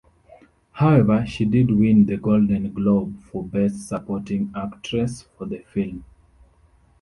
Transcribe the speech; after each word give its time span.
However, 0.71 1.27
she 1.27 1.45
did 1.45 1.69
win 1.69 2.07
the 2.07 2.17
Golden 2.17 2.73
Globe 2.73 3.19
for 3.19 3.43
Best 3.43 3.87
Supporting 3.87 4.51
Actress 4.55 5.27
for 5.37 5.45
the 5.45 5.59
film. 5.59 6.03